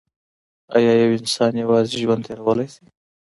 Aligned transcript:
ایا 0.75 0.91
یو 1.01 1.11
انسان 1.19 1.53
یوازي 1.63 1.95
ژوند 2.03 2.23
تیرولای 2.27 2.69
سي؟ 2.75 2.85